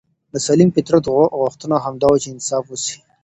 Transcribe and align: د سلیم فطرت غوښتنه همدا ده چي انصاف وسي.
د 0.33 0.35
سلیم 0.47 0.69
فطرت 0.75 1.03
غوښتنه 1.39 1.75
همدا 1.85 2.09
ده 2.13 2.19
چي 2.23 2.29
انصاف 2.33 2.63
وسي. 2.69 2.97